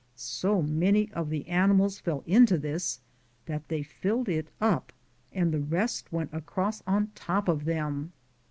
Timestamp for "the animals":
1.29-1.99